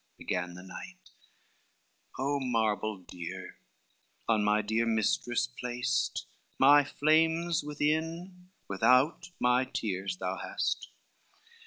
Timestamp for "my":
4.43-4.63, 6.57-6.83, 9.39-9.63